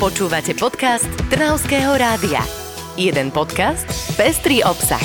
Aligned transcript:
Počúvate 0.00 0.56
podcast 0.56 1.04
Trnavského 1.28 1.92
rádia. 1.92 2.40
Jeden 2.96 3.28
podcast, 3.28 3.84
pestrý 4.16 4.64
obsah. 4.64 4.96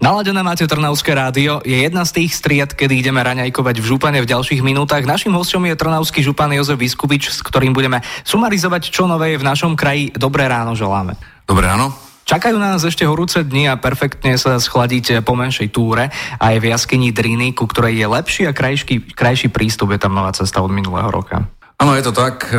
Naladené 0.00 0.40
máte 0.40 0.64
Trnavské 0.64 1.12
rádio, 1.12 1.60
je 1.60 1.76
jedna 1.76 2.08
z 2.08 2.24
tých 2.24 2.32
stried, 2.32 2.72
kedy 2.72 3.04
ideme 3.04 3.20
raňajkovať 3.20 3.84
v 3.84 3.84
župane 3.84 4.16
v 4.24 4.30
ďalších 4.32 4.64
minútach. 4.64 5.04
Našim 5.04 5.36
hostom 5.36 5.68
je 5.68 5.76
trnavský 5.76 6.24
župan 6.24 6.48
Jozef 6.56 6.80
Vyskupič, 6.80 7.36
s 7.36 7.44
ktorým 7.44 7.76
budeme 7.76 8.00
sumarizovať, 8.24 8.88
čo 8.88 9.04
nové 9.04 9.36
je 9.36 9.40
v 9.44 9.44
našom 9.44 9.76
kraji. 9.76 10.08
Dobré 10.16 10.48
ráno 10.48 10.72
želáme. 10.72 11.20
Dobré 11.44 11.68
ráno. 11.68 11.92
Čakajú 12.24 12.56
nás 12.56 12.80
ešte 12.80 13.04
horúce 13.04 13.44
dni 13.44 13.68
a 13.68 13.76
perfektne 13.76 14.40
sa 14.40 14.56
schladíte 14.56 15.20
po 15.20 15.36
menšej 15.36 15.68
túre 15.68 16.08
a 16.40 16.44
je 16.56 16.64
v 16.64 16.72
jaskyni 16.72 17.12
Driny, 17.12 17.52
ku 17.52 17.68
ktorej 17.68 17.92
je 17.92 18.08
lepší 18.08 18.42
a 18.48 18.56
krajší, 18.56 19.12
krajší 19.12 19.52
prístup, 19.52 19.92
je 19.92 20.00
tam 20.00 20.16
nová 20.16 20.32
cesta 20.32 20.64
od 20.64 20.72
minulého 20.72 21.12
roka. 21.12 21.59
Áno, 21.80 21.96
je 21.96 22.04
to 22.04 22.12
tak. 22.12 22.52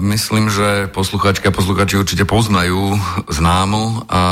Myslím, 0.00 0.48
že 0.48 0.88
posluchačky 0.88 1.44
a 1.44 1.52
posluchači 1.52 2.00
určite 2.00 2.24
poznajú 2.24 2.96
známu 3.28 4.08
a 4.08 4.22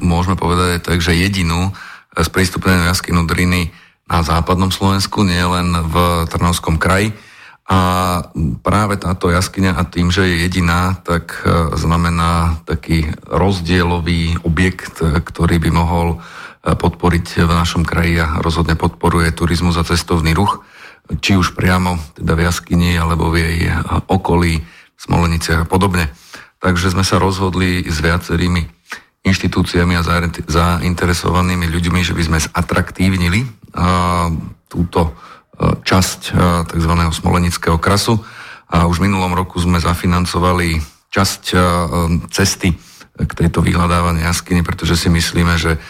môžeme 0.00 0.32
povedať 0.32 0.80
tak, 0.80 1.04
že 1.04 1.12
jedinú 1.12 1.76
sprístupnenú 2.16 2.88
jaskynu 2.88 3.28
Driny 3.28 3.68
na 4.08 4.24
západnom 4.24 4.72
Slovensku, 4.72 5.28
nie 5.28 5.44
len 5.44 5.76
v 5.92 6.24
Trnovskom 6.24 6.80
kraji. 6.80 7.12
A 7.66 7.78
práve 8.62 8.96
táto 8.96 9.28
jaskyňa 9.28 9.76
a 9.76 9.82
tým, 9.84 10.14
že 10.14 10.22
je 10.22 10.46
jediná, 10.46 10.94
tak 11.02 11.42
e, 11.42 11.74
znamená 11.74 12.62
taký 12.62 13.10
rozdielový 13.26 14.38
objekt, 14.46 15.02
e, 15.02 15.18
ktorý 15.18 15.58
by 15.58 15.70
mohol 15.74 16.08
e, 16.14 16.18
podporiť 16.78 17.42
v 17.42 17.50
našom 17.50 17.82
kraji 17.82 18.22
a 18.22 18.38
rozhodne 18.38 18.78
podporuje 18.78 19.34
turizmus 19.34 19.74
a 19.74 19.82
cestovný 19.82 20.30
ruch, 20.30 20.62
či 21.22 21.38
už 21.38 21.54
priamo 21.54 21.98
teda 22.18 22.34
v 22.34 22.44
jaskyni 22.46 22.98
alebo 22.98 23.30
v 23.30 23.36
jej 23.42 23.58
okolí, 24.10 24.62
Smoleniciach 24.96 25.64
a 25.64 25.68
podobne. 25.68 26.08
Takže 26.56 26.96
sme 26.96 27.04
sa 27.04 27.20
rozhodli 27.20 27.84
s 27.84 28.00
viacerými 28.00 28.64
inštitúciami 29.28 29.92
a 29.92 30.06
zainteresovanými 30.48 31.68
ľuďmi, 31.68 32.00
že 32.00 32.16
by 32.16 32.22
sme 32.24 32.38
zatraktívnili 32.40 33.44
túto 34.66 35.12
časť 35.60 36.20
e, 36.30 36.30
tzv. 36.68 36.92
smolenického 37.16 37.80
krasu 37.80 38.20
a 38.68 38.84
už 38.84 39.00
v 39.00 39.08
minulom 39.08 39.32
roku 39.32 39.56
sme 39.56 39.80
zafinancovali 39.80 40.80
časť 41.08 41.42
cesty 42.28 42.76
k 43.16 43.32
tejto 43.32 43.64
vyhľadávanej 43.64 44.28
jaskyni, 44.28 44.60
pretože 44.60 45.00
si 45.00 45.08
myslíme, 45.08 45.56
že 45.56 45.80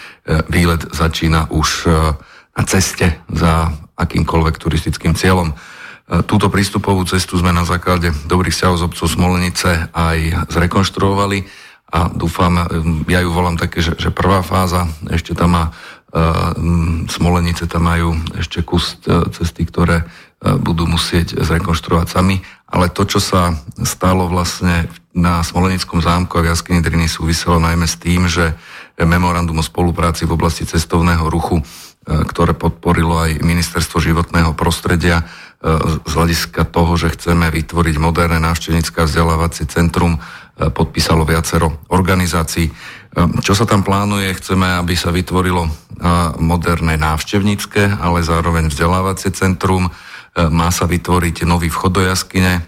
výlet 0.46 0.86
začína 0.94 1.50
už 1.50 1.90
na 2.54 2.62
ceste 2.62 3.18
za 3.26 3.74
akýmkoľvek 3.96 4.54
turistickým 4.60 5.16
cieľom. 5.16 5.56
Túto 6.30 6.46
prístupovú 6.46 7.02
cestu 7.02 7.34
sme 7.34 7.50
na 7.50 7.66
základe 7.66 8.14
dobrých 8.30 8.54
vzťahov 8.54 8.76
z 8.78 8.86
obcov 8.86 9.06
Smolenice 9.10 9.90
aj 9.90 10.46
zrekonštruovali 10.54 11.42
a 11.90 12.06
dúfam, 12.14 12.62
ja 13.10 13.24
ju 13.26 13.30
volám 13.34 13.58
také, 13.58 13.82
že, 13.82 13.98
že 13.98 14.14
prvá 14.14 14.46
fáza, 14.46 14.86
ešte 15.10 15.34
tam 15.34 15.58
má 15.58 15.64
Smolenice 17.10 17.68
tam 17.68 17.92
majú 17.92 18.16
ešte 18.38 18.64
kus 18.64 18.96
e, 19.04 19.28
cesty, 19.36 19.68
ktoré 19.68 20.00
e, 20.00 20.04
budú 20.56 20.88
musieť 20.88 21.36
zrekonštruovať 21.44 22.08
sami, 22.08 22.40
ale 22.70 22.88
to, 22.88 23.04
čo 23.04 23.20
sa 23.20 23.52
stalo 23.84 24.24
vlastne 24.24 24.88
na 25.12 25.44
Smolenickom 25.44 26.00
zámku 26.00 26.40
a 26.40 26.44
v 26.46 26.50
jaskyni 26.54 26.80
Driny 26.80 27.10
súviselo 27.10 27.60
najmä 27.60 27.84
s 27.84 28.00
tým, 28.00 28.32
že 28.32 28.56
memorandum 29.04 29.60
o 29.60 29.64
spolupráci 29.64 30.24
v 30.24 30.38
oblasti 30.40 30.64
cestovného 30.64 31.28
ruchu, 31.28 31.60
e, 31.60 31.64
ktoré 32.24 32.56
podporilo 32.56 33.20
aj 33.20 33.44
Ministerstvo 33.44 34.00
životného 34.00 34.56
prostredia, 34.56 35.28
z 36.06 36.12
hľadiska 36.12 36.68
toho, 36.68 36.94
že 37.00 37.16
chceme 37.16 37.48
vytvoriť 37.48 37.96
moderné 37.96 38.38
návštevnícke 38.38 39.02
vzdelávacie 39.02 39.64
centrum, 39.66 40.20
podpísalo 40.56 41.24
viacero 41.24 41.84
organizácií. 41.88 42.68
Čo 43.40 43.52
sa 43.56 43.64
tam 43.64 43.80
plánuje? 43.80 44.36
Chceme, 44.36 44.76
aby 44.76 44.92
sa 44.92 45.08
vytvorilo 45.08 45.68
moderné 46.40 47.00
návštevnícke, 47.00 47.98
ale 47.98 48.20
zároveň 48.20 48.68
vzdelávacie 48.68 49.32
centrum. 49.32 49.88
Má 50.36 50.68
sa 50.68 50.84
vytvoriť 50.84 51.48
nový 51.48 51.72
vchod 51.72 51.92
do 51.96 52.02
jaskyne 52.04 52.60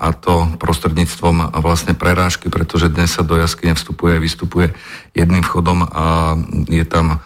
a 0.00 0.08
to 0.16 0.48
prostredníctvom 0.56 1.52
vlastne 1.60 1.92
prerážky, 1.92 2.48
pretože 2.48 2.88
dnes 2.88 3.12
sa 3.12 3.20
do 3.20 3.36
jaskyne 3.36 3.76
vstupuje 3.76 4.16
a 4.16 4.22
vystupuje 4.24 4.72
jedným 5.12 5.44
vchodom 5.44 5.84
a 5.92 6.40
je 6.72 6.84
tam 6.88 7.20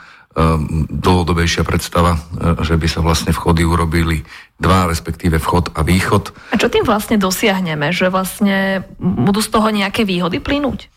dlhodobejšia 0.91 1.65
predstava, 1.65 2.21
že 2.61 2.77
by 2.77 2.87
sa 2.91 3.01
vlastne 3.01 3.33
vchody 3.33 3.65
urobili 3.65 4.21
dva, 4.61 4.85
respektíve 4.85 5.41
vchod 5.41 5.73
a 5.73 5.81
východ. 5.81 6.35
A 6.53 6.61
čo 6.61 6.69
tým 6.69 6.85
vlastne 6.85 7.17
dosiahneme? 7.17 7.89
Že 7.89 8.13
vlastne 8.13 8.85
budú 9.01 9.41
z 9.41 9.49
toho 9.49 9.69
nejaké 9.73 10.05
výhody 10.05 10.43
plynúť? 10.45 10.93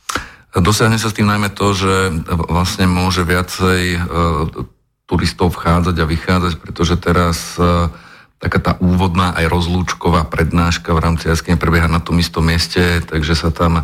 Dosiahne 0.49 0.99
sa 0.99 1.07
s 1.07 1.15
tým 1.15 1.29
najmä 1.29 1.53
to, 1.53 1.71
že 1.71 2.25
vlastne 2.49 2.89
môže 2.89 3.21
viacej 3.21 3.81
e, 3.95 3.99
turistov 5.05 5.53
vchádzať 5.55 5.95
a 6.01 6.09
vychádzať, 6.09 6.53
pretože 6.57 6.97
teraz 6.97 7.53
e, 7.61 7.87
taká 8.39 8.59
tá 8.59 8.71
úvodná 8.79 9.35
aj 9.35 9.51
rozlúčková 9.51 10.27
prednáška 10.31 10.95
v 10.95 11.03
rámci 11.03 11.27
jaskyne 11.27 11.59
prebieha 11.59 11.91
na 11.91 11.99
tom 11.99 12.17
istom 12.17 12.47
mieste, 12.47 13.03
takže 13.03 13.35
sa 13.35 13.51
tam 13.51 13.83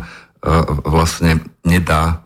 vlastne 0.84 1.44
nedá 1.64 2.24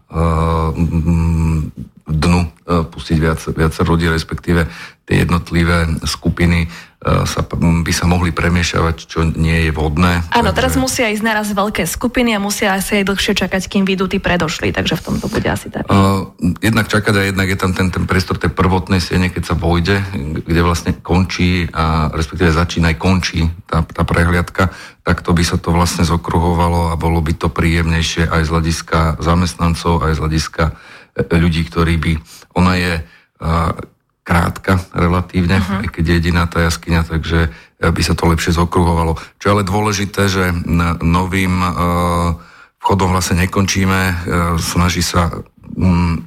dnu 2.11 2.41
pustiť 2.67 3.17
viac, 3.23 3.39
viac 3.55 3.71
ľudí, 3.79 4.11
respektíve 4.11 4.67
tie 5.07 5.23
jednotlivé 5.23 5.87
skupiny 6.03 6.67
E, 6.67 6.90
sa, 7.01 7.41
by 7.49 7.93
sa 7.97 8.05
mohli 8.05 8.29
premiešavať, 8.29 8.97
čo 9.09 9.25
nie 9.25 9.65
je 9.65 9.73
vodné. 9.73 10.21
Áno, 10.37 10.53
takže... 10.53 10.59
teraz 10.61 10.73
musia 10.77 11.09
ísť 11.09 11.25
naraz 11.25 11.49
veľké 11.49 11.89
skupiny 11.89 12.37
a 12.37 12.43
musia 12.43 12.77
asi 12.77 13.01
aj 13.01 13.09
dlhšie 13.09 13.33
čakať, 13.41 13.73
kým 13.73 13.89
vidú 13.89 14.05
tí 14.05 14.21
predošli, 14.21 14.69
takže 14.69 15.01
v 15.01 15.05
tomto 15.09 15.33
bude 15.33 15.49
asi 15.49 15.73
tak. 15.73 15.89
Uh, 15.89 16.29
jednak 16.61 16.93
čakať 16.93 17.15
a 17.17 17.23
jednak 17.33 17.49
je 17.49 17.57
tam 17.57 17.73
ten, 17.73 17.89
ten 17.89 18.05
priestor 18.05 18.37
tej 18.37 18.53
prvotnej 18.53 19.01
siene, 19.01 19.33
keď 19.33 19.43
sa 19.49 19.55
vojde, 19.57 19.97
kde 20.45 20.61
vlastne 20.61 20.93
končí 21.01 21.65
a 21.73 22.13
respektíve 22.13 22.53
začína 22.53 22.93
aj 22.93 22.97
končí 23.01 23.49
tá, 23.65 23.81
tá 23.81 24.05
prehliadka, 24.05 24.69
tak 25.01 25.25
to 25.25 25.33
by 25.33 25.41
sa 25.41 25.57
to 25.57 25.73
vlastne 25.73 26.05
zokruhovalo 26.05 26.93
a 26.93 27.01
bolo 27.01 27.25
by 27.25 27.33
to 27.33 27.49
príjemnejšie 27.49 28.29
aj 28.29 28.45
z 28.45 28.53
hľadiska 28.53 28.99
zamestnancov, 29.25 30.05
aj 30.05 30.21
z 30.21 30.21
hľadiska 30.21 30.63
e, 30.69 30.73
ľudí, 31.33 31.65
ktorí 31.65 31.97
by... 31.97 32.13
Ona 32.61 32.75
je 32.77 32.93
uh, 33.01 33.73
krátka 34.21 34.79
relatívne, 34.93 35.59
uh-huh. 35.59 35.87
aj 35.87 35.89
keď 35.91 36.05
je 36.07 36.15
jediná 36.21 36.45
tá 36.47 36.63
jaskyňa, 36.65 37.09
takže 37.09 37.49
eh, 37.49 37.91
by 37.91 38.03
sa 38.05 38.15
to 38.15 38.29
lepšie 38.29 38.55
zokruhovalo. 38.55 39.17
Čo 39.41 39.45
je 39.45 39.53
ale 39.59 39.65
dôležité, 39.65 40.23
že 40.31 40.53
novým 41.01 41.61
uh, 41.61 41.71
vchodom 42.81 43.13
vlastne 43.13 43.43
nekončíme, 43.45 44.01
uh, 44.01 44.15
snaží 44.61 45.01
sa 45.01 45.33
um, 45.77 46.21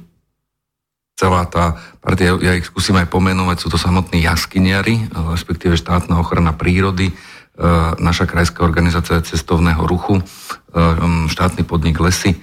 celá 1.14 1.46
tá 1.46 1.78
partia, 2.02 2.34
ja 2.42 2.58
ich 2.58 2.66
skúsim 2.66 2.98
aj 2.98 3.06
pomenovať, 3.06 3.56
sú 3.62 3.68
to 3.70 3.78
samotní 3.78 4.26
jaskyniari, 4.26 5.06
respektíve 5.14 5.78
štátna 5.78 6.18
ochrana 6.18 6.50
prírody, 6.50 7.14
naša 8.02 8.26
krajská 8.26 8.66
organizácia 8.66 9.22
cestovného 9.22 9.86
ruchu, 9.86 10.18
um, 10.18 11.30
štátny 11.30 11.62
podnik 11.62 12.02
Lesy 12.02 12.34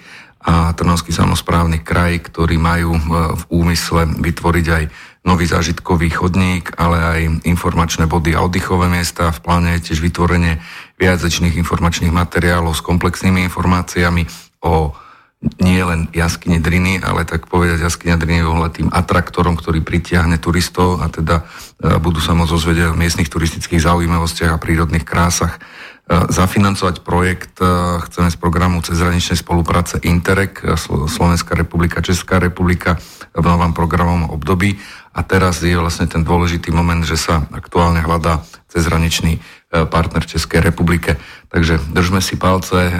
a 0.41 0.73
Trnovský 0.73 1.13
samozprávny 1.13 1.85
kraj, 1.85 2.31
ktorí 2.31 2.57
majú 2.57 2.97
v 3.35 3.43
úmysle 3.53 4.09
vytvoriť 4.09 4.65
aj 4.71 4.83
nový 5.21 5.45
zážitkový 5.45 6.09
chodník, 6.09 6.73
ale 6.81 6.97
aj 6.97 7.19
informačné 7.45 8.09
body 8.09 8.33
a 8.33 8.41
oddychové 8.41 8.89
miesta. 8.89 9.29
V 9.29 9.39
pláne 9.45 9.77
je 9.77 9.91
tiež 9.91 10.01
vytvorenie 10.01 10.57
viacečných 10.97 11.53
informačných 11.61 12.09
materiálov 12.09 12.73
s 12.73 12.81
komplexnými 12.81 13.45
informáciami 13.45 14.25
o 14.65 14.97
nie 15.41 15.81
len 15.81 16.05
jaskyne 16.13 16.61
Driny, 16.61 17.01
ale 17.01 17.25
tak 17.25 17.49
povedať 17.49 17.81
jaskyňa 17.81 18.17
Driny 18.17 18.45
je 18.45 18.77
tým 18.77 18.89
atraktorom, 18.93 19.57
ktorý 19.57 19.81
pritiahne 19.81 20.37
turistov 20.37 21.01
a 21.01 21.09
teda 21.09 21.41
e, 21.81 21.97
budú 21.97 22.21
sa 22.21 22.37
môcť 22.37 22.53
ozvedieť 22.53 22.93
o 22.93 22.97
miestnych 22.97 23.25
turistických 23.25 23.81
zaujímavostiach 23.81 24.53
a 24.53 24.61
prírodných 24.61 25.01
krásach. 25.01 25.57
E, 26.01 26.33
zafinancovať 26.33 27.05
projekt 27.05 27.61
e, 27.61 28.01
chceme 28.09 28.33
z 28.33 28.37
programu 28.41 28.81
cezhraničnej 28.81 29.37
spolupráce 29.37 30.01
Interreg, 30.01 30.57
Slovenská 31.05 31.53
republika, 31.53 32.01
Česká 32.01 32.41
republika 32.41 32.97
v 33.37 33.45
novom 33.45 33.69
programovom 33.71 34.33
období 34.33 34.81
a 35.13 35.21
teraz 35.21 35.61
je 35.61 35.77
vlastne 35.77 36.09
ten 36.09 36.25
dôležitý 36.25 36.73
moment, 36.73 37.05
že 37.05 37.21
sa 37.21 37.45
aktuálne 37.53 38.01
hľadá 38.01 38.41
cezhraničný 38.73 39.37
e, 39.37 39.39
partner 39.85 40.25
Českej 40.25 40.65
republike. 40.65 41.21
Takže 41.53 41.77
držme 41.93 42.17
si 42.17 42.33
palce 42.33 42.89
e, 42.89 42.93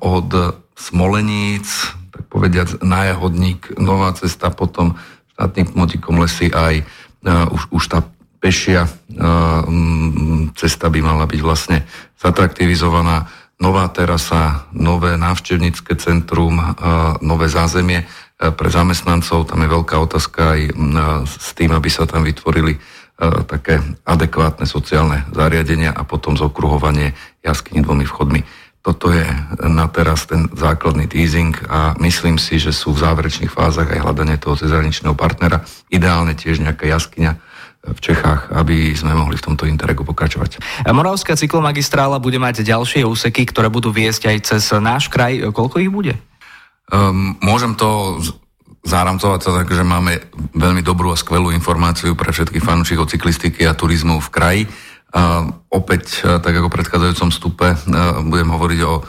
od 0.00 0.56
Smoleníc, 0.76 1.92
tak 2.08 2.24
povediať 2.32 2.80
na 2.80 3.12
Jahodník, 3.12 3.76
nová 3.76 4.16
cesta, 4.16 4.48
potom 4.48 4.96
štátnym 5.36 5.76
motikom 5.76 6.16
lesy 6.20 6.48
aj 6.48 6.84
už, 7.26 7.62
už 7.72 7.84
tá 7.90 7.98
pešia 8.40 8.86
uh, 8.86 9.64
cesta 10.56 10.86
by 10.92 11.00
mala 11.04 11.24
byť 11.28 11.40
vlastne 11.44 11.84
zatraktivizovaná. 12.16 13.28
Nová 13.56 13.88
terasa, 13.88 14.68
nové 14.76 15.16
návštevnícke 15.16 15.96
centrum, 15.96 16.60
nové 17.24 17.48
zázemie 17.48 18.04
pre 18.36 18.68
zamestnancov. 18.68 19.48
Tam 19.48 19.64
je 19.64 19.72
veľká 19.72 19.96
otázka 19.96 20.52
aj 20.52 20.60
s 21.24 21.56
tým, 21.56 21.72
aby 21.72 21.88
sa 21.88 22.04
tam 22.04 22.20
vytvorili 22.28 22.76
také 23.48 23.80
adekvátne 24.04 24.68
sociálne 24.68 25.24
zariadenia 25.32 25.88
a 25.96 26.04
potom 26.04 26.36
zokruhovanie 26.36 27.16
jaskyní 27.40 27.80
dvomi 27.80 28.04
vchodmi. 28.04 28.44
Toto 28.84 29.08
je 29.08 29.24
na 29.64 29.88
teraz 29.88 30.28
ten 30.28 30.52
základný 30.52 31.08
teasing 31.08 31.56
a 31.72 31.96
myslím 31.96 32.36
si, 32.36 32.60
že 32.60 32.76
sú 32.76 32.92
v 32.92 33.08
záverečných 33.08 33.48
fázach 33.48 33.88
aj 33.88 34.04
hľadanie 34.04 34.36
toho 34.36 34.60
cezhraničného 34.60 35.16
partnera. 35.16 35.64
Ideálne 35.88 36.36
tiež 36.36 36.60
nejaká 36.60 36.84
jaskyňa 36.92 37.55
v 37.86 38.00
Čechách, 38.02 38.50
aby 38.50 38.94
sme 38.96 39.14
mohli 39.14 39.38
v 39.38 39.46
tomto 39.52 39.68
interregu 39.70 40.02
pokračovať. 40.02 40.58
Moravská 40.90 41.38
cyklomagistrála 41.38 42.18
bude 42.18 42.42
mať 42.42 42.66
ďalšie 42.66 43.06
úseky, 43.06 43.46
ktoré 43.46 43.70
budú 43.70 43.94
viesť 43.94 44.32
aj 44.32 44.36
cez 44.42 44.62
náš 44.82 45.06
kraj. 45.06 45.38
Koľko 45.54 45.76
ich 45.78 45.92
bude? 45.92 46.14
Um, 46.90 47.34
môžem 47.42 47.74
to 47.74 48.18
záramcovať 48.86 49.40
sa 49.42 49.50
tak, 49.60 49.68
že 49.74 49.82
máme 49.82 50.22
veľmi 50.54 50.80
dobrú 50.80 51.10
a 51.10 51.18
skvelú 51.18 51.50
informáciu 51.50 52.14
pre 52.14 52.30
všetkých 52.30 52.62
fanúšikov 52.62 53.10
cyklistiky 53.10 53.66
a 53.66 53.74
turizmu 53.74 54.22
v 54.22 54.28
kraji. 54.30 54.62
A 55.10 55.42
opäť, 55.74 56.22
e, 56.22 56.38
tak 56.38 56.54
ako 56.54 56.70
v 56.70 56.76
predchádzajúcom 56.78 57.30
stupe, 57.34 57.68
e, 57.74 57.76
budem 58.30 58.50
hovoriť 58.54 58.80
o 58.86 58.94
e, 58.94 59.02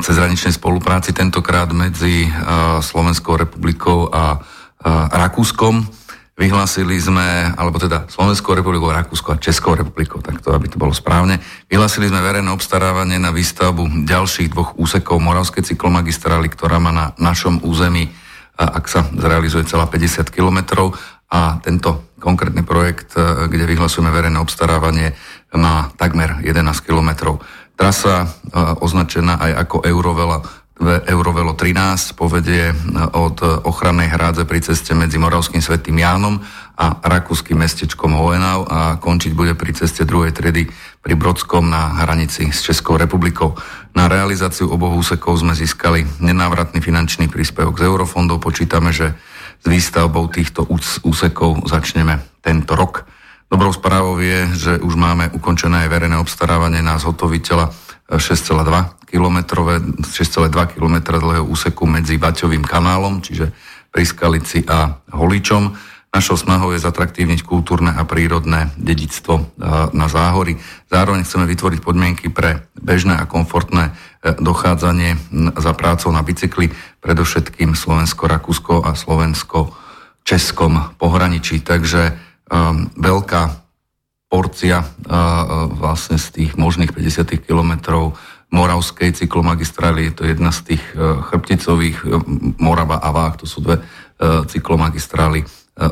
cezhraničnej 0.00 0.56
spolupráci, 0.56 1.12
tentokrát 1.12 1.68
medzi 1.70 2.26
Slovenskou 2.80 3.36
republikou 3.36 4.08
a 4.10 4.40
Rakúskom. 5.12 5.84
Vyhlásili 6.40 6.96
sme, 6.96 7.52
alebo 7.52 7.76
teda 7.76 8.08
Slovenskou 8.08 8.56
republikou, 8.56 8.88
Rakúsko 8.88 9.36
a 9.36 9.42
Českou 9.42 9.76
republikou, 9.76 10.24
tak 10.24 10.40
to, 10.40 10.56
aby 10.56 10.72
to 10.72 10.80
bolo 10.80 10.96
správne. 10.96 11.36
Vyhlásili 11.68 12.08
sme 12.08 12.24
verejné 12.24 12.48
obstarávanie 12.48 13.20
na 13.20 13.28
výstavbu 13.28 14.08
ďalších 14.08 14.48
dvoch 14.48 14.72
úsekov 14.80 15.20
Moravskej 15.20 15.68
cyklomagistrály, 15.68 16.48
ktorá 16.48 16.80
má 16.80 16.96
na 16.96 17.12
našom 17.20 17.60
území 17.60 18.08
ak 18.60 18.84
sa 18.92 19.00
zrealizuje 19.08 19.64
celá 19.64 19.88
50 19.88 20.28
kilometrov 20.28 20.92
a 21.32 21.56
tento 21.64 22.12
konkrétny 22.20 22.60
projekt, 22.60 23.16
e, 23.16 23.48
kde 23.48 23.64
vyhlasujeme 23.64 24.12
verejné 24.12 24.36
obstarávanie, 24.36 25.16
má 25.56 25.88
takmer 25.96 26.44
11 26.44 26.84
kilometrov. 26.84 27.40
Trasa 27.78 28.26
e, 28.26 28.28
označená 28.84 29.40
aj 29.40 29.52
ako 29.64 29.76
Eurovela 29.88 30.44
Eurovelo 30.80 31.52
13 31.52 32.16
povedie 32.16 32.72
e, 32.72 32.74
od 33.12 33.44
ochrannej 33.68 34.08
hrádze 34.08 34.48
pri 34.48 34.64
ceste 34.64 34.96
medzi 34.96 35.20
Moravským 35.20 35.60
svetým 35.60 36.00
Jánom 36.00 36.40
a 36.80 36.96
rakúskym 37.04 37.60
mestečkom 37.60 38.16
Hohenau 38.16 38.64
a 38.64 38.96
končiť 38.96 39.36
bude 39.36 39.52
pri 39.52 39.76
ceste 39.76 40.08
druhej 40.08 40.32
tredy 40.32 40.72
pri 41.04 41.14
Brodskom 41.20 41.68
na 41.68 42.00
hranici 42.00 42.48
s 42.48 42.64
Českou 42.64 42.96
republikou. 42.96 43.52
Na 43.92 44.08
realizáciu 44.08 44.72
oboch 44.72 44.96
úsekov 44.96 45.44
sme 45.44 45.52
získali 45.52 46.08
nenávratný 46.24 46.80
finančný 46.80 47.28
príspevok 47.28 47.76
z 47.76 47.84
eurofondov. 47.84 48.40
Počítame, 48.40 48.96
že 48.96 49.12
s 49.60 49.66
výstavbou 49.68 50.32
týchto 50.32 50.64
úsekov 51.04 51.68
začneme 51.68 52.24
tento 52.40 52.72
rok. 52.72 53.04
Dobrou 53.52 53.74
správou 53.74 54.16
je, 54.16 54.48
že 54.56 54.72
už 54.80 54.96
máme 54.96 55.28
ukončené 55.36 55.84
aj 55.84 55.92
verejné 55.92 56.16
obstarávanie 56.16 56.80
na 56.80 56.96
zhotoviteľa 56.96 57.89
6,2 58.10 59.06
km, 59.06 59.38
6,2 60.02 60.74
km 60.74 60.96
dlhého 61.14 61.46
úseku 61.46 61.86
medzi 61.86 62.18
Baťovým 62.18 62.66
kanálom, 62.66 63.22
čiže 63.22 63.54
pri 63.90 64.04
Skalici 64.06 64.66
a 64.66 64.98
Holičom 65.14 65.90
Našou 66.10 66.34
snahou 66.34 66.74
je 66.74 66.82
zatraktívniť 66.82 67.46
kultúrne 67.46 67.94
a 67.94 68.02
prírodné 68.02 68.74
dedictvo 68.74 69.34
e, 69.38 69.42
na 69.94 70.10
záhory. 70.10 70.58
Zároveň 70.90 71.22
chceme 71.22 71.46
vytvoriť 71.46 71.78
podmienky 71.86 72.26
pre 72.34 72.66
bežné 72.74 73.14
a 73.14 73.30
komfortné 73.30 73.94
e, 73.94 74.34
dochádzanie 74.42 75.14
za 75.54 75.70
prácou 75.78 76.10
na 76.10 76.26
bicykli, 76.26 76.74
predovšetkým 76.98 77.78
Slovensko-Rakúsko 77.78 78.90
a 78.90 78.98
Slovensko-Českom 78.98 80.98
pohraničí. 80.98 81.62
Takže 81.62 82.10
um, 82.10 82.90
veľká 82.98 83.59
porcia 84.40 84.80
vlastne 85.76 86.16
z 86.16 86.26
tých 86.32 86.52
možných 86.56 86.96
50 86.96 87.44
kilometrov 87.44 88.16
Moravskej 88.50 89.14
cyklomagistrály, 89.14 90.10
je 90.10 90.14
to 90.16 90.22
jedna 90.26 90.50
z 90.50 90.74
tých 90.74 90.82
uh, 90.98 91.22
chrbticových, 91.22 92.02
uh, 92.02 92.18
Morava 92.58 92.98
a 92.98 93.14
Vách, 93.14 93.44
to 93.44 93.46
sú 93.46 93.62
dve 93.62 93.78
uh, 93.78 94.42
cyklomagistrály, 94.48 95.46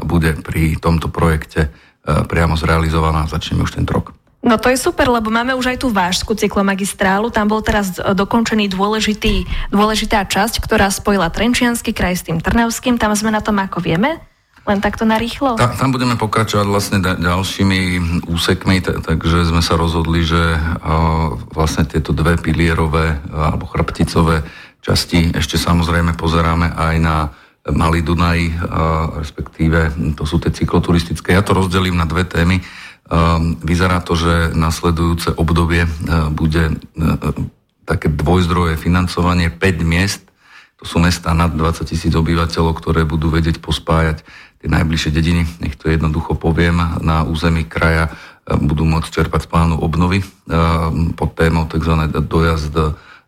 bude 0.05 0.37
pri 0.45 0.77
tomto 0.77 1.09
projekte 1.09 1.73
priamo 2.05 2.61
zrealizovaná. 2.61 3.25
Začneme 3.25 3.65
už 3.65 3.73
tento 3.73 3.97
rok. 3.97 4.13
No 4.45 4.61
to 4.61 4.69
je 4.69 4.77
super, 4.77 5.09
lebo 5.09 5.33
máme 5.33 5.57
už 5.57 5.73
aj 5.73 5.79
tú 5.81 5.89
vážskú 5.89 6.37
cyklomagistrálu. 6.37 7.33
Tam 7.33 7.49
bol 7.49 7.65
teraz 7.65 7.97
dokončený 7.97 8.69
dôležitý, 8.69 9.49
dôležitá 9.73 10.29
časť, 10.29 10.61
ktorá 10.61 10.93
spojila 10.93 11.33
Trenčiansky 11.33 11.97
kraj 11.97 12.21
s 12.21 12.27
tým 12.29 12.37
Trnavským. 12.37 13.01
Tam 13.01 13.17
sme 13.17 13.33
na 13.33 13.41
tom, 13.41 13.57
ako 13.57 13.81
vieme. 13.81 14.21
Len 14.69 14.85
takto 14.85 15.09
narýchlo? 15.09 15.57
Ta, 15.57 15.73
tam 15.73 15.97
budeme 15.97 16.21
pokračovať 16.21 16.67
vlastne 16.69 16.99
da, 17.01 17.17
ďalšími 17.17 17.81
úsekmi, 18.29 18.85
t- 18.85 19.01
takže 19.01 19.49
sme 19.49 19.65
sa 19.65 19.81
rozhodli, 19.81 20.21
že 20.21 20.61
uh, 20.61 21.35
vlastne 21.57 21.89
tieto 21.89 22.13
dve 22.13 22.37
pilierové 22.37 23.17
uh, 23.17 23.49
alebo 23.49 23.65
chrbticové 23.65 24.45
časti 24.85 25.33
ešte 25.35 25.57
samozrejme 25.57 26.15
pozeráme 26.15 26.71
aj 26.77 26.97
na 27.01 27.17
Malý 27.69 28.01
Dunaj, 28.01 28.65
respektíve 29.21 29.93
to 30.17 30.25
sú 30.25 30.41
tie 30.41 30.49
cykloturistické. 30.49 31.37
Ja 31.37 31.45
to 31.45 31.53
rozdelím 31.53 32.01
na 32.01 32.09
dve 32.09 32.25
témy. 32.25 32.65
Vyzerá 33.61 34.01
to, 34.01 34.17
že 34.17 34.57
nasledujúce 34.57 35.37
obdobie 35.37 35.85
bude 36.33 36.81
také 37.85 38.09
dvojzdroje 38.09 38.81
financovanie 38.81 39.53
5 39.53 39.85
miest. 39.85 40.25
To 40.81 40.85
sú 40.87 41.03
mesta 41.03 41.35
nad 41.35 41.53
20 41.53 41.85
tisíc 41.85 42.13
obyvateľov, 42.15 42.73
ktoré 42.79 43.03
budú 43.03 43.29
vedieť 43.29 43.59
pospájať 43.61 44.23
tie 44.59 44.69
najbližšie 44.69 45.11
dediny. 45.15 45.43
Nech 45.63 45.79
to 45.79 45.91
jednoducho 45.91 46.35
poviem, 46.35 46.79
na 47.03 47.23
území 47.23 47.65
kraja 47.67 48.11
budú 48.49 48.89
môcť 48.89 49.13
čerpať 49.13 49.45
z 49.45 49.51
plánu 49.53 49.77
obnovy 49.79 50.25
pod 51.15 51.31
témou 51.37 51.69
tzv. 51.69 51.95
dojazd 52.11 52.75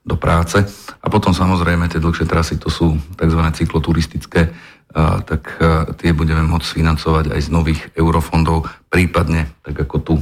do 0.00 0.17
práce. 0.17 0.65
A 1.00 1.06
potom 1.12 1.37
samozrejme 1.37 1.93
tie 1.93 2.00
dlhšie 2.00 2.25
trasy, 2.25 2.56
to 2.56 2.73
sú 2.73 2.97
tzv. 3.21 3.41
cykloturistické, 3.53 4.49
a, 4.91 5.21
tak 5.23 5.61
tie 6.00 6.11
budeme 6.17 6.43
môcť 6.49 6.67
financovať 6.67 7.25
aj 7.37 7.41
z 7.47 7.49
nových 7.53 7.81
eurofondov, 7.94 8.67
prípadne 8.91 9.47
tak 9.62 9.77
ako 9.87 9.97
tu 10.03 10.15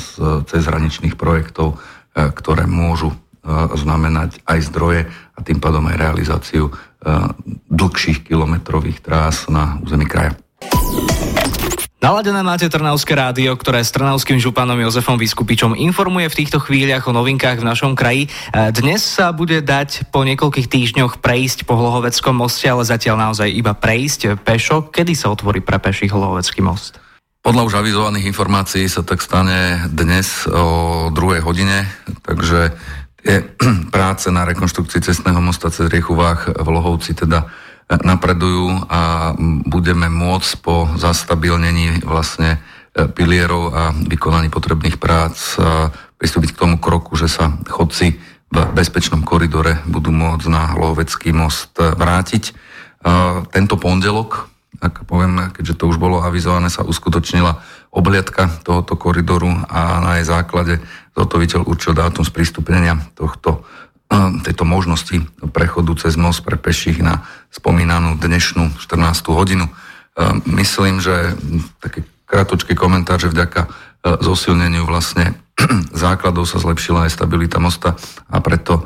z 0.00 0.06
cezhraničných 0.48 1.14
projektov, 1.14 1.78
ktoré 2.16 2.66
môžu 2.66 3.14
znamenať 3.76 4.38
aj 4.46 4.58
zdroje 4.70 5.02
a 5.10 5.38
tým 5.42 5.58
pádom 5.58 5.86
aj 5.90 5.98
realizáciu 5.98 6.70
dlhších 7.68 8.26
kilometrových 8.26 9.02
trás 9.02 9.50
na 9.50 9.78
území 9.82 10.06
kraja. 10.06 10.38
Naladené 12.02 12.42
máte 12.42 12.66
Trnavské 12.66 13.14
rádio, 13.14 13.54
ktoré 13.54 13.78
s 13.78 13.94
trnavským 13.94 14.42
županom 14.42 14.74
Jozefom 14.74 15.14
Vyskupičom 15.14 15.78
informuje 15.78 16.26
v 16.26 16.38
týchto 16.42 16.58
chvíľach 16.58 17.06
o 17.06 17.14
novinkách 17.14 17.62
v 17.62 17.68
našom 17.70 17.94
kraji. 17.94 18.26
E, 18.26 18.74
dnes 18.74 19.06
sa 19.06 19.30
bude 19.30 19.62
dať 19.62 20.10
po 20.10 20.26
niekoľkých 20.26 20.66
týždňoch 20.66 21.22
prejsť 21.22 21.62
po 21.62 21.78
Hlohoveckom 21.78 22.34
moste, 22.34 22.66
ale 22.66 22.82
zatiaľ 22.82 23.30
naozaj 23.30 23.54
iba 23.54 23.70
prejsť 23.78 24.34
pešo. 24.42 24.90
Kedy 24.90 25.14
sa 25.14 25.30
otvorí 25.30 25.62
pre 25.62 25.78
peších 25.78 26.10
Hlohovecký 26.10 26.58
most? 26.66 26.98
Podľa 27.42 27.70
už 27.70 27.74
avizovaných 27.78 28.34
informácií 28.34 28.86
sa 28.90 29.06
tak 29.06 29.22
stane 29.22 29.86
dnes 29.86 30.50
o 30.50 31.06
druhej 31.14 31.38
hodine, 31.46 31.86
takže 32.26 32.74
tie 33.22 33.46
práce 33.94 34.28
na 34.28 34.44
rekonštrukcii 34.44 35.00
cestného 35.02 35.38
mosta 35.38 35.70
cez 35.70 35.88
riechu 35.88 36.14
Vách 36.14 36.50
v 36.50 36.68
Lohovci 36.68 37.14
teda 37.14 37.46
napredujú 37.92 38.88
a 38.88 39.32
budeme 39.68 40.08
môcť 40.08 40.50
po 40.64 40.88
zastabilnení 40.96 42.06
vlastne 42.06 42.56
e, 42.96 43.04
pilierov 43.10 43.64
a 43.74 43.82
vykonaní 43.92 44.48
potrebných 44.48 44.96
prác 44.96 45.58
pristúpiť 46.16 46.54
k 46.54 46.60
tomu 46.62 46.76
kroku, 46.78 47.18
že 47.18 47.26
sa 47.26 47.50
chodci 47.66 48.14
v 48.52 48.56
bezpečnom 48.76 49.26
koridore 49.26 49.80
budú 49.88 50.14
môcť 50.14 50.46
na 50.46 50.76
Hlovecký 50.76 51.34
most 51.34 51.74
vrátiť. 51.74 52.54
Tento 53.50 53.74
pondelok, 53.80 54.46
ak 54.78 55.08
poviem, 55.08 55.50
keďže 55.50 55.82
to 55.82 55.88
už 55.88 55.96
bolo 55.98 56.20
avizované, 56.20 56.68
sa 56.68 56.84
uskutočnila 56.84 57.58
obhliadka 57.90 58.62
tohoto 58.62 58.94
koridoru 58.94 59.50
a 59.66 60.04
na 60.04 60.20
jej 60.20 60.28
základe 60.28 60.78
zotoviteľ 61.12 61.68
určil 61.68 61.92
dátum 61.92 62.24
sprístupnenia 62.24 62.98
tohto 63.16 63.64
tejto 64.46 64.64
možnosti 64.64 65.24
prechodu 65.52 65.92
cez 65.96 66.16
most 66.16 66.44
pre 66.44 66.56
peších 66.56 67.00
na 67.00 67.24
spomínanú 67.52 68.16
dnešnú 68.16 68.76
14. 68.80 69.32
hodinu. 69.32 69.68
Myslím, 70.44 71.00
že 71.00 71.36
taký 71.80 72.04
kratočký 72.28 72.76
komentár, 72.76 73.20
že 73.20 73.32
vďaka 73.32 73.68
zosilneniu 74.02 74.84
vlastne 74.84 75.36
základov 76.04 76.48
sa 76.48 76.58
zlepšila 76.60 77.06
aj 77.08 77.14
stabilita 77.14 77.62
mosta 77.62 77.94
a 78.28 78.40
preto 78.40 78.84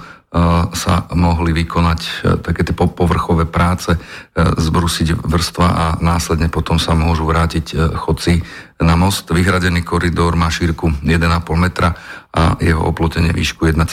sa 0.75 1.07
mohli 1.15 1.55
vykonať 1.55 2.01
e, 2.03 2.11
také 2.43 2.67
tie 2.67 2.75
povrchové 2.75 3.47
práce, 3.47 3.95
e, 3.95 3.99
zbrusiť 4.37 5.23
vrstva 5.23 5.67
a 5.67 5.85
následne 6.03 6.51
potom 6.51 6.83
sa 6.83 6.99
môžu 6.99 7.25
vrátiť 7.25 7.67
e, 7.71 7.75
chodci 7.95 8.43
na 8.83 8.99
most. 8.99 9.31
Vyhradený 9.31 9.87
koridor 9.87 10.35
má 10.35 10.51
šírku 10.51 10.93
1,5 11.01 11.31
metra 11.57 11.95
a 12.35 12.59
jeho 12.59 12.83
oplotenie 12.85 13.33
výšku 13.33 13.71
1,8 13.71 13.87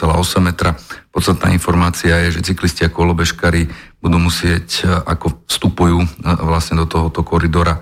metra. 0.43 0.75
Podstatná 1.13 1.53
informácia 1.53 2.17
je, 2.27 2.41
že 2.41 2.51
cyklisti 2.51 2.83
a 2.83 2.91
kolobežkári 2.91 3.69
budú 4.03 4.19
musieť, 4.19 4.83
ako 5.07 5.47
vstupujú 5.47 6.03
vlastne 6.43 6.83
do 6.83 6.89
tohoto 6.89 7.23
koridora, 7.23 7.79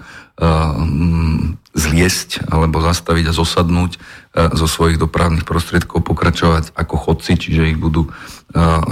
zliesť 1.71 2.49
alebo 2.49 2.81
zastaviť 2.81 3.29
a 3.29 3.37
zosadnúť 3.37 3.91
zo 4.33 4.67
svojich 4.67 4.97
dopravných 4.97 5.45
prostriedkov, 5.45 6.01
pokračovať 6.01 6.73
ako 6.73 6.95
chodci, 6.97 7.37
čiže 7.37 7.69
ich 7.71 7.79
budú 7.79 8.09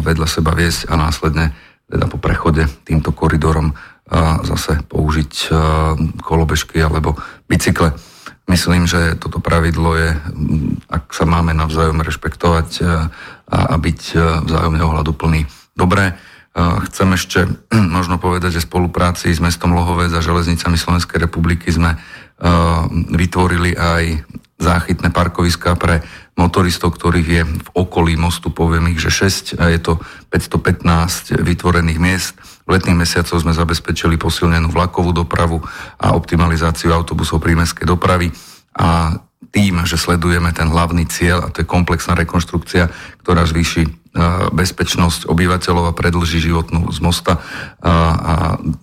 vedľa 0.06 0.28
seba 0.30 0.54
viesť 0.54 0.94
a 0.94 0.96
následne 0.96 1.58
teda 1.90 2.06
po 2.06 2.22
prechode 2.22 2.70
týmto 2.86 3.10
koridorom 3.10 3.74
zase 4.46 4.86
použiť 4.86 5.50
kolobežky 6.22 6.78
alebo 6.86 7.18
bicykle. 7.50 7.98
Myslím, 8.50 8.90
že 8.90 9.18
toto 9.18 9.42
pravidlo 9.42 9.94
je, 9.94 10.10
ak 10.90 11.14
sa 11.14 11.26
máme 11.26 11.54
navzájom 11.54 12.02
rešpektovať 12.02 12.70
a 13.50 13.76
byť 13.78 14.02
vzájomne 14.46 14.82
ohľaduplný. 14.82 15.46
Dobré, 15.78 16.18
chcem 16.58 17.10
ešte 17.14 17.40
možno 17.98 18.18
povedať, 18.18 18.60
že 18.60 18.64
v 18.66 18.70
spolupráci 18.70 19.30
s 19.32 19.42
mestom 19.44 19.74
Lohovec 19.74 20.12
a 20.14 20.24
železnicami 20.24 20.76
Slovenskej 20.76 21.30
republiky 21.30 21.70
sme 21.70 22.00
vytvorili 23.12 23.76
aj 23.76 24.24
záchytné 24.60 25.12
parkoviská 25.16 25.76
pre 25.80 26.04
motoristov, 26.36 26.96
ktorých 26.96 27.28
je 27.28 27.44
v 27.44 27.70
okolí 27.76 28.16
mostu, 28.20 28.52
poviem 28.52 28.92
ich, 28.92 29.00
že 29.00 29.12
6, 29.12 29.60
a 29.60 29.72
je 29.72 29.80
to 29.80 30.00
515 30.32 31.36
vytvorených 31.40 32.00
miest. 32.00 32.36
V 32.68 32.76
letných 32.76 33.00
mesiacoch 33.00 33.40
sme 33.40 33.56
zabezpečili 33.56 34.16
posilnenú 34.20 34.72
vlakovú 34.72 35.12
dopravu 35.12 35.60
a 36.00 36.16
optimalizáciu 36.16 36.92
autobusov 36.96 37.44
prímeskej 37.44 37.88
dopravy 37.88 38.32
a 38.76 39.20
tým, 39.50 39.82
že 39.86 39.98
sledujeme 39.98 40.54
ten 40.54 40.70
hlavný 40.70 41.10
cieľ, 41.10 41.46
a 41.46 41.52
to 41.52 41.66
je 41.66 41.68
komplexná 41.68 42.14
rekonštrukcia, 42.14 42.90
ktorá 43.26 43.50
zvýši 43.50 43.84
e, 43.86 43.90
bezpečnosť 44.54 45.26
obyvateľov 45.26 45.90
a 45.90 45.98
predlží 45.98 46.38
životnú 46.42 46.86
z 46.94 47.00
mosta 47.02 47.42
a, 47.82 47.92
a 48.14 48.34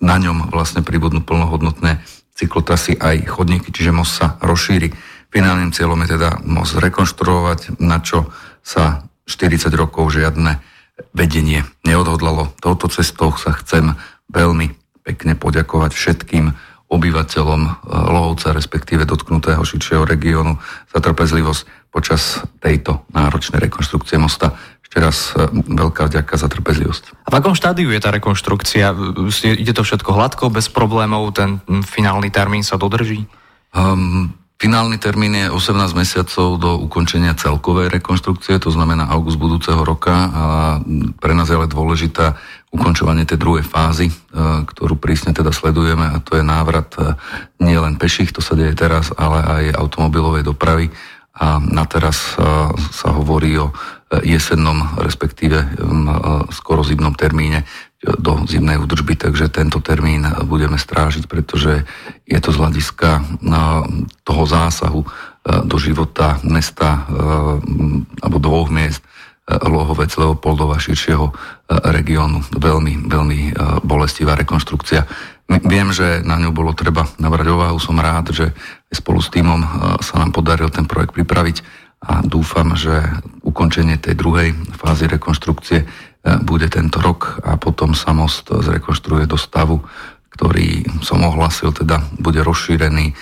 na 0.03 0.17
ňom 0.19 0.51
vlastne 0.51 0.83
pribudnú 0.83 1.23
plnohodnotné 1.23 2.03
cyklotrasy 2.37 2.99
aj 2.99 3.25
chodníky, 3.31 3.73
čiže 3.73 3.95
most 3.95 4.19
sa 4.19 4.37
rozšíri. 4.43 4.93
Finálnym 5.33 5.73
cieľom 5.73 5.99
je 6.05 6.19
teda 6.19 6.39
most 6.45 6.77
rekonštruovať, 6.77 7.81
na 7.81 7.99
čo 7.99 8.29
sa 8.61 9.07
40 9.27 9.73
rokov 9.73 10.13
žiadne 10.13 10.61
vedenie 11.11 11.65
neodhodlalo. 11.83 12.53
Touto 12.61 12.87
cestou 12.87 13.33
sa 13.35 13.55
chcem 13.57 13.97
veľmi 14.31 14.71
pekne 15.03 15.33
poďakovať 15.39 15.91
všetkým 15.95 16.45
obyvateľom 16.87 17.61
eh, 17.63 17.71
Lohovca, 17.87 18.55
respektíve 18.55 19.03
dotknutého 19.03 19.61
širšieho 19.61 20.07
regiónu 20.07 20.57
za 20.91 20.99
trpezlivosť 21.03 21.91
počas 21.91 22.43
tejto 22.59 23.07
náročnej 23.11 23.59
rekonštrukcie 23.63 24.19
mosta. 24.19 24.55
Ešte 24.83 24.97
raz 25.03 25.17
eh, 25.35 25.51
veľká 25.51 26.07
vďaka 26.07 26.33
za 26.39 26.47
trpezlivosť. 26.47 27.27
A 27.27 27.29
v 27.31 27.37
akom 27.37 27.53
štádiu 27.53 27.91
je 27.91 27.99
tá 27.99 28.09
rekonštrukcia? 28.11 28.95
Ide 29.59 29.73
to 29.75 29.83
všetko 29.83 30.15
hladko, 30.15 30.47
bez 30.47 30.71
problémov? 30.71 31.35
Ten 31.35 31.59
finálny 31.83 32.31
termín 32.31 32.63
sa 32.63 32.79
dodrží? 32.79 33.27
Um, 33.75 34.31
Finálny 34.57 34.97
termín 34.97 35.37
je 35.37 35.53
18 35.53 35.93
mesiacov 35.93 36.57
do 36.57 36.81
ukončenia 36.81 37.37
celkovej 37.37 37.93
rekonštrukcie, 37.93 38.57
to 38.57 38.73
znamená 38.73 39.05
august 39.05 39.37
budúceho 39.37 39.85
roka 39.85 40.09
a 40.09 40.43
pre 41.21 41.37
nás 41.37 41.45
je 41.45 41.61
ale 41.61 41.69
dôležitá 41.69 42.41
ukončovanie 42.77 43.25
tej 43.25 43.41
druhej 43.41 43.65
fázy, 43.65 44.13
e, 44.13 44.13
ktorú 44.69 45.01
prísne 45.01 45.33
teda 45.33 45.49
sledujeme 45.49 46.05
a 46.13 46.21
to 46.21 46.37
je 46.37 46.45
návrat 46.45 46.93
e, 47.01 47.17
nielen 47.57 47.97
peších, 47.97 48.29
to 48.29 48.45
sa 48.45 48.53
deje 48.53 48.77
teraz, 48.77 49.09
ale 49.17 49.41
aj 49.41 49.63
automobilovej 49.81 50.45
dopravy. 50.45 50.93
A 51.37 51.57
na 51.57 51.89
teraz 51.89 52.37
e, 52.37 52.45
sa 52.93 53.09
hovorí 53.17 53.57
o 53.57 53.73
jesennom, 54.23 55.03
respektíve 55.03 55.67
skoro 56.55 56.79
zimnom 56.79 57.11
termíne 57.11 57.67
do 57.99 58.39
zimnej 58.47 58.79
údržby, 58.79 59.19
takže 59.19 59.51
tento 59.51 59.83
termín 59.83 60.23
budeme 60.47 60.79
strážiť, 60.79 61.27
pretože 61.27 61.83
je 62.23 62.39
to 62.39 62.55
z 62.55 62.59
hľadiska 62.63 63.19
toho 64.23 64.43
zásahu 64.47 65.03
do 65.43 65.75
života 65.75 66.39
mesta 66.47 67.03
alebo 68.23 68.39
dvoch 68.39 68.71
miest 68.71 69.03
Lohovec, 69.47 70.11
Leopoldova, 70.19 70.75
širšieho 70.75 71.31
regiónu. 71.95 72.43
Veľmi, 72.51 73.07
veľmi 73.07 73.39
bolestivá 73.79 74.35
rekonštrukcia. 74.35 75.07
Viem, 75.47 75.95
že 75.95 76.19
na 76.27 76.35
ňu 76.35 76.51
bolo 76.51 76.75
treba 76.75 77.07
nabrať 77.15 77.55
ovahu. 77.55 77.79
Som 77.79 78.03
rád, 78.03 78.35
že 78.35 78.51
spolu 78.91 79.23
s 79.23 79.31
týmom 79.31 79.63
sa 80.03 80.19
nám 80.19 80.35
podaril 80.35 80.67
ten 80.67 80.83
projekt 80.83 81.15
pripraviť 81.15 81.63
a 82.03 82.19
dúfam, 82.27 82.75
že 82.75 82.99
ukončenie 83.47 83.95
tej 83.95 84.19
druhej 84.19 84.51
fázy 84.75 85.07
rekonštrukcie 85.07 85.87
E, 86.27 86.43
bude 86.43 86.67
tento 86.67 86.99
rok 86.99 87.39
a 87.45 87.55
potom 87.55 87.95
sa 87.95 88.11
most 88.11 88.51
zrekonštruuje 88.51 89.29
do 89.31 89.39
stavu, 89.39 89.79
ktorý 90.35 90.83
som 90.99 91.23
ohlasil, 91.23 91.71
teda 91.71 92.03
bude 92.19 92.43
rozšírený, 92.43 93.05
e, 93.11 93.13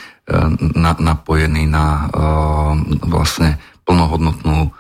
na, 0.74 0.98
napojený 0.98 1.70
na 1.70 1.86
e, 1.86 2.04
vlastne 3.06 3.62
plnohodnotnú 3.86 4.74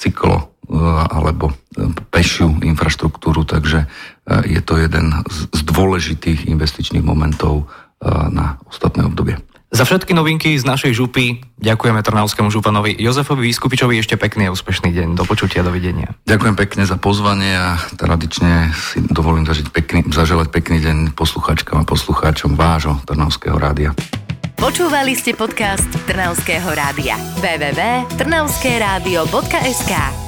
cyklo 0.00 0.51
alebo 1.12 1.52
pešiu 2.08 2.56
infraštruktúru, 2.64 3.44
takže 3.44 3.84
je 4.48 4.60
to 4.64 4.80
jeden 4.80 5.12
z 5.28 5.60
dôležitých 5.68 6.48
investičných 6.48 7.04
momentov 7.04 7.68
na 8.32 8.56
ostatné 8.66 9.04
obdobie. 9.04 9.36
Za 9.72 9.88
všetky 9.88 10.12
novinky 10.12 10.52
z 10.60 10.68
našej 10.68 10.92
župy 10.92 11.40
ďakujeme 11.56 12.04
Trnavskému 12.04 12.52
županovi 12.52 12.92
Jozefovi 13.00 13.48
Vyskupičovi 13.48 14.04
ešte 14.04 14.20
pekný 14.20 14.44
a 14.48 14.52
úspešný 14.52 14.92
deň. 14.92 15.16
Do 15.16 15.24
počutia, 15.24 15.64
dovidenia. 15.64 16.12
Ďakujem 16.28 16.56
pekne 16.60 16.84
za 16.84 17.00
pozvanie 17.00 17.56
a 17.56 17.80
tradične 17.96 18.68
si 18.76 19.00
dovolím 19.00 19.48
zažiť 19.48 19.72
pekný, 19.72 20.12
zaželať 20.12 20.52
pekný 20.52 20.84
deň 20.84 21.16
poslucháčkam 21.16 21.80
a 21.80 21.88
poslucháčom 21.88 22.52
vášho 22.52 23.00
Trnavského 23.08 23.56
rádia. 23.56 23.96
Počúvali 24.60 25.16
ste 25.16 25.32
podcast 25.32 25.88
Trnavského 26.04 26.68
rádia. 26.76 27.16
www.trnavskeradio.sk 27.40 30.21